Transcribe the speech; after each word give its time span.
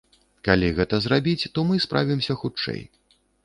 Калі 0.47 0.69
гэта 0.79 0.99
зрабіць, 1.03 1.49
то 1.57 1.67
мы 1.69 1.75
справімся 1.87 2.41
хутчэй. 2.41 2.87